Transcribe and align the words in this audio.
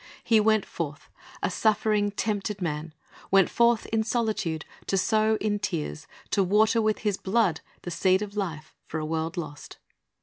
He 0.23 0.41
w^ent 0.41 0.65
forth, 0.65 1.11
a 1.43 1.51
suffering, 1.51 2.09
tempted 2.09 2.59
man; 2.59 2.95
went 3.29 3.51
forth 3.51 3.85
in 3.93 4.01
solitude, 4.01 4.65
to 4.87 4.97
sow 4.97 5.37
in 5.39 5.59
tears, 5.59 6.07
to 6.31 6.43
water 6.43 6.81
with 6.81 7.01
His 7.01 7.17
blood, 7.17 7.61
the 7.83 7.91
seed 7.91 8.23
of 8.23 8.35
life 8.35 8.73
for 8.87 8.99
a 8.99 9.05
world 9.05 9.37
lost. 9.37 9.77